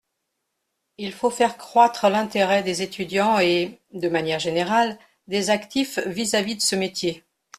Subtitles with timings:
[0.97, 6.61] Il faut faire croître l’intérêt des étudiants et, de manière générale, des actifs vis-à-vis de
[6.61, 7.23] ce métier.